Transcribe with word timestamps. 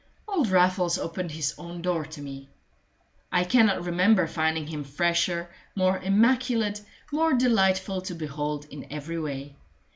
Old 0.27 0.49
Raffles 0.49 0.97
opened 0.97 1.29
his 1.29 1.53
own 1.59 1.83
door 1.83 2.05
to 2.07 2.21
me. 2.23 2.49
I 3.31 3.43
cannot 3.43 3.85
remember 3.85 4.25
finding 4.25 4.65
him 4.65 4.83
fresher, 4.83 5.51
more 5.75 5.99
immaculate, 5.99 6.81
more 7.11 7.33
delightful 7.33 8.01
to 8.09 8.15
behold 8.15 8.65
in 8.71 8.87
every 8.91 9.19
way. 9.19 9.55